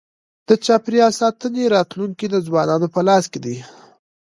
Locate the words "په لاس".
2.95-3.25